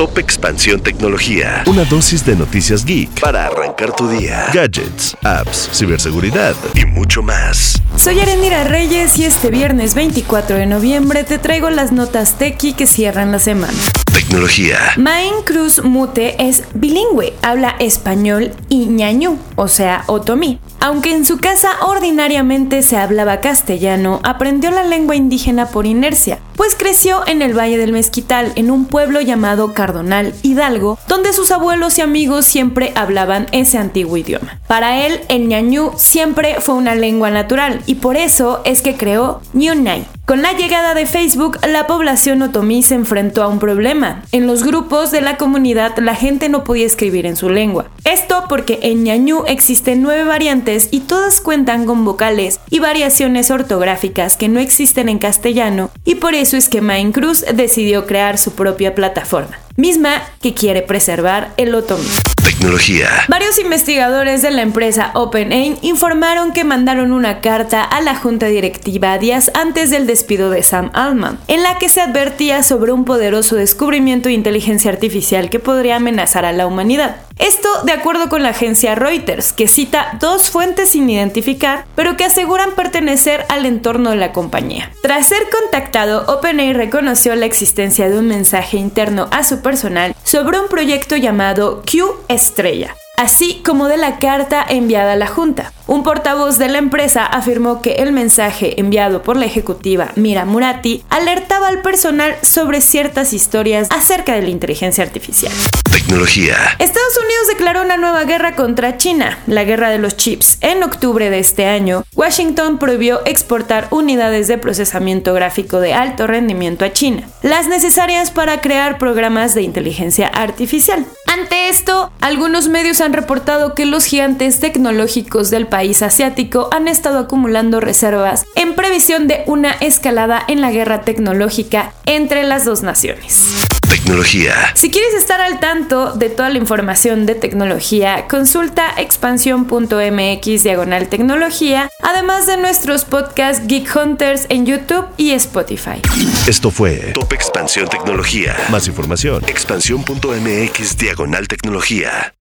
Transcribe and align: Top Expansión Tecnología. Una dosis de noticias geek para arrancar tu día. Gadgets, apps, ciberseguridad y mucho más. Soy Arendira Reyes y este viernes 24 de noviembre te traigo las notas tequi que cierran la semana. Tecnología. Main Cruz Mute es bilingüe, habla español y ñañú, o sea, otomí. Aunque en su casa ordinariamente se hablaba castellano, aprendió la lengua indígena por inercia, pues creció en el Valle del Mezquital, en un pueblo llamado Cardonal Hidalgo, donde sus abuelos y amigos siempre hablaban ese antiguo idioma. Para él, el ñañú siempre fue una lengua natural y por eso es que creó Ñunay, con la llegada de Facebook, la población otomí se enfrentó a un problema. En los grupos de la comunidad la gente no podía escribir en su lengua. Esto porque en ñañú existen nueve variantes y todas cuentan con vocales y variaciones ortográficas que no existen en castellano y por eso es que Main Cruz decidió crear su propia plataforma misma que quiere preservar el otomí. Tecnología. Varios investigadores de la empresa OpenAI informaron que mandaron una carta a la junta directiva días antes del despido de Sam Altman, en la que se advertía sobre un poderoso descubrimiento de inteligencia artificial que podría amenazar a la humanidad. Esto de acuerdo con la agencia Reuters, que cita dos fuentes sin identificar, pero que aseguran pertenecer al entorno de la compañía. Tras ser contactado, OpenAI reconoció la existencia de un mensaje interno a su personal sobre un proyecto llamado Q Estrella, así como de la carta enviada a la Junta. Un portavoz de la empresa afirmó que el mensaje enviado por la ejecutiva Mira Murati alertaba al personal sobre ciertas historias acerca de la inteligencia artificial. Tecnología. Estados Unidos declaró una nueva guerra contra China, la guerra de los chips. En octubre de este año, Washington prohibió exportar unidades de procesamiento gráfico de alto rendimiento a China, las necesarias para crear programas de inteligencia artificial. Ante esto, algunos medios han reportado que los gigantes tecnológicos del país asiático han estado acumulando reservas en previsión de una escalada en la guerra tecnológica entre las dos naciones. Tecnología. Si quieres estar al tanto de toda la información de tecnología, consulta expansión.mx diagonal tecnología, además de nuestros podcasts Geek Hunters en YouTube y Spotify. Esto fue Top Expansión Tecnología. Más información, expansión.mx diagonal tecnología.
Top 0.00 0.16
Expansión 0.16 0.80
Tecnología. 0.80 1.62
Una 1.66 1.84
dosis 1.84 2.24
de 2.24 2.34
noticias 2.34 2.86
geek 2.86 3.20
para 3.20 3.46
arrancar 3.46 3.94
tu 3.94 4.08
día. 4.08 4.46
Gadgets, 4.52 5.14
apps, 5.22 5.68
ciberseguridad 5.74 6.54
y 6.74 6.86
mucho 6.86 7.22
más. 7.22 7.82
Soy 7.96 8.18
Arendira 8.18 8.64
Reyes 8.64 9.18
y 9.18 9.26
este 9.26 9.50
viernes 9.50 9.94
24 9.94 10.56
de 10.56 10.64
noviembre 10.64 11.24
te 11.24 11.38
traigo 11.38 11.68
las 11.68 11.92
notas 11.92 12.38
tequi 12.38 12.72
que 12.72 12.86
cierran 12.86 13.30
la 13.30 13.38
semana. 13.38 13.74
Tecnología. 14.10 14.78
Main 14.96 15.34
Cruz 15.44 15.84
Mute 15.84 16.48
es 16.48 16.62
bilingüe, 16.72 17.34
habla 17.42 17.76
español 17.78 18.52
y 18.70 18.86
ñañú, 18.86 19.38
o 19.56 19.68
sea, 19.68 20.04
otomí. 20.06 20.60
Aunque 20.82 21.14
en 21.14 21.26
su 21.26 21.36
casa 21.36 21.72
ordinariamente 21.82 22.82
se 22.82 22.96
hablaba 22.96 23.40
castellano, 23.40 24.18
aprendió 24.22 24.70
la 24.70 24.82
lengua 24.82 25.14
indígena 25.14 25.66
por 25.66 25.84
inercia, 25.84 26.38
pues 26.56 26.74
creció 26.74 27.20
en 27.26 27.42
el 27.42 27.56
Valle 27.56 27.76
del 27.76 27.92
Mezquital, 27.92 28.52
en 28.54 28.70
un 28.70 28.86
pueblo 28.86 29.20
llamado 29.20 29.74
Cardonal 29.74 30.32
Hidalgo, 30.42 30.98
donde 31.06 31.34
sus 31.34 31.50
abuelos 31.50 31.98
y 31.98 32.00
amigos 32.00 32.46
siempre 32.46 32.92
hablaban 32.96 33.46
ese 33.52 33.76
antiguo 33.76 34.16
idioma. 34.16 34.58
Para 34.68 35.06
él, 35.06 35.20
el 35.28 35.48
ñañú 35.48 35.92
siempre 35.96 36.56
fue 36.60 36.76
una 36.76 36.94
lengua 36.94 37.30
natural 37.30 37.82
y 37.84 37.96
por 37.96 38.16
eso 38.16 38.62
es 38.64 38.80
que 38.80 38.96
creó 38.96 39.42
Ñunay, 39.52 40.06
con 40.30 40.42
la 40.42 40.52
llegada 40.52 40.94
de 40.94 41.06
Facebook, 41.06 41.58
la 41.66 41.88
población 41.88 42.40
otomí 42.42 42.84
se 42.84 42.94
enfrentó 42.94 43.42
a 43.42 43.48
un 43.48 43.58
problema. 43.58 44.22
En 44.30 44.46
los 44.46 44.62
grupos 44.62 45.10
de 45.10 45.22
la 45.22 45.36
comunidad 45.36 45.98
la 45.98 46.14
gente 46.14 46.48
no 46.48 46.62
podía 46.62 46.86
escribir 46.86 47.26
en 47.26 47.34
su 47.34 47.50
lengua. 47.50 47.86
Esto 48.04 48.44
porque 48.48 48.78
en 48.82 49.02
ñañú 49.02 49.42
existen 49.48 50.02
nueve 50.02 50.22
variantes 50.22 50.69
y 50.90 51.00
todas 51.00 51.40
cuentan 51.40 51.84
con 51.84 52.04
vocales 52.04 52.60
y 52.70 52.78
variaciones 52.78 53.50
ortográficas 53.50 54.36
que 54.36 54.48
no 54.48 54.60
existen 54.60 55.08
en 55.08 55.18
castellano 55.18 55.90
y 56.04 56.16
por 56.16 56.34
eso 56.34 56.56
es 56.56 56.68
que 56.68 56.80
Main 56.80 57.12
Cruz 57.12 57.44
decidió 57.54 58.06
crear 58.06 58.38
su 58.38 58.52
propia 58.52 58.94
plataforma 58.94 59.58
misma 59.76 60.22
que 60.40 60.54
quiere 60.54 60.82
preservar 60.82 61.52
el 61.56 61.74
otomí. 61.74 62.06
Tecnología. 62.44 63.08
Varios 63.28 63.58
investigadores 63.58 64.40
de 64.40 64.50
la 64.50 64.62
empresa 64.62 65.10
OpenAI 65.14 65.78
informaron 65.82 66.52
que 66.52 66.64
mandaron 66.64 67.12
una 67.12 67.40
carta 67.40 67.82
a 67.82 68.00
la 68.00 68.14
junta 68.14 68.46
directiva 68.46 69.18
días 69.18 69.50
antes 69.54 69.90
del 69.90 70.06
despido 70.06 70.48
de 70.50 70.62
Sam 70.62 70.90
Altman, 70.94 71.38
en 71.48 71.62
la 71.62 71.76
que 71.78 71.88
se 71.88 72.00
advertía 72.00 72.62
sobre 72.62 72.92
un 72.92 73.04
poderoso 73.04 73.56
descubrimiento 73.56 74.28
de 74.28 74.34
inteligencia 74.34 74.90
artificial 74.90 75.50
que 75.50 75.60
podría 75.60 75.96
amenazar 75.96 76.44
a 76.44 76.52
la 76.52 76.66
humanidad. 76.66 77.16
Esto 77.38 77.68
de 77.84 77.92
acuerdo 77.92 78.28
con 78.28 78.42
la 78.42 78.50
agencia 78.50 78.94
Reuters, 78.94 79.54
que 79.54 79.66
cita 79.66 80.18
dos 80.20 80.50
fuentes 80.50 80.90
sin 80.90 81.08
identificar, 81.08 81.86
pero 81.96 82.16
que 82.16 82.24
aseguran 82.24 82.72
pertenecer 82.72 83.46
al 83.48 83.64
entorno 83.64 84.10
de 84.10 84.16
la 84.16 84.32
compañía. 84.32 84.92
Tras 85.02 85.28
ser 85.28 85.42
contactado, 85.50 86.26
OpenAI 86.26 86.74
reconoció 86.74 87.34
la 87.36 87.46
existencia 87.46 88.10
de 88.10 88.18
un 88.18 88.28
mensaje 88.28 88.76
interno 88.76 89.28
a 89.30 89.42
su 89.42 89.62
personal 89.62 90.14
sobre 90.22 90.60
un 90.60 90.68
proyecto 90.68 91.16
llamado 91.16 91.82
Q 91.90 92.14
Estrella, 92.30 92.94
así 93.16 93.60
como 93.64 93.88
de 93.88 93.96
la 93.96 94.20
carta 94.20 94.64
enviada 94.68 95.14
a 95.14 95.16
la 95.16 95.26
Junta. 95.26 95.72
Un 95.88 96.04
portavoz 96.04 96.58
de 96.58 96.68
la 96.68 96.78
empresa 96.78 97.26
afirmó 97.26 97.82
que 97.82 97.94
el 97.94 98.12
mensaje 98.12 98.78
enviado 98.78 99.24
por 99.24 99.36
la 99.36 99.46
ejecutiva 99.46 100.12
Mira 100.14 100.44
Murati 100.44 101.02
alertaba 101.10 101.66
al 101.66 101.82
personal 101.82 102.36
sobre 102.42 102.80
ciertas 102.80 103.32
historias 103.32 103.88
acerca 103.90 104.34
de 104.34 104.42
la 104.42 104.50
inteligencia 104.50 105.02
artificial. 105.02 105.52
Tecnología. 105.90 106.56
Estados 106.78 107.18
Unidos 107.18 107.48
declaró 107.48 107.82
una 107.82 107.96
nueva 107.96 108.22
guerra 108.22 108.54
contra 108.54 108.96
China, 108.96 109.40
la 109.48 109.64
guerra 109.64 109.90
de 109.90 109.98
los 109.98 110.16
chips. 110.16 110.58
En 110.60 110.84
octubre 110.84 111.28
de 111.30 111.40
este 111.40 111.66
año, 111.66 112.04
Washington 112.14 112.78
prohibió 112.78 113.20
exportar 113.26 113.88
unidades 113.90 114.46
de 114.46 114.58
procesamiento 114.58 115.34
gráfico 115.34 115.80
de 115.80 115.94
alto 115.94 116.28
rendimiento 116.28 116.84
a 116.84 116.92
China, 116.92 117.28
las 117.42 117.66
necesarias 117.66 118.30
para 118.30 118.60
crear 118.60 118.98
programas 118.98 119.54
de 119.54 119.62
inteligencia 119.62 120.28
artificial. 120.28 121.04
Ante 121.32 121.68
esto, 121.68 122.10
algunos 122.20 122.66
medios 122.66 123.00
han 123.00 123.12
reportado 123.12 123.76
que 123.76 123.86
los 123.86 124.04
gigantes 124.04 124.58
tecnológicos 124.58 125.48
del 125.48 125.68
país 125.68 126.02
asiático 126.02 126.68
han 126.72 126.88
estado 126.88 127.20
acumulando 127.20 127.78
reservas 127.78 128.46
en 128.56 128.74
previsión 128.74 129.28
de 129.28 129.44
una 129.46 129.70
escalada 129.70 130.42
en 130.48 130.60
la 130.60 130.72
guerra 130.72 131.02
tecnológica 131.02 131.92
entre 132.04 132.42
las 132.42 132.64
dos 132.64 132.82
naciones. 132.82 133.79
Tecnología. 133.90 134.54
Si 134.74 134.88
quieres 134.88 135.14
estar 135.14 135.40
al 135.40 135.58
tanto 135.58 136.12
de 136.12 136.30
toda 136.30 136.48
la 136.48 136.58
información 136.58 137.26
de 137.26 137.34
tecnología, 137.34 138.28
consulta 138.28 138.94
expansión.mx 138.96 140.62
diagonal 140.62 141.08
tecnología, 141.08 141.90
además 142.00 142.46
de 142.46 142.56
nuestros 142.56 143.04
podcasts 143.04 143.66
Geek 143.66 143.96
Hunters 143.96 144.46
en 144.48 144.64
YouTube 144.64 145.06
y 145.16 145.32
Spotify. 145.32 146.00
Esto 146.46 146.70
fue 146.70 147.10
Top 147.14 147.32
Expansión 147.32 147.88
Tecnología. 147.88 148.56
Más 148.70 148.86
información, 148.86 149.42
expansión.mx 149.48 150.96
diagonal 150.96 151.48
tecnología. 151.48 152.32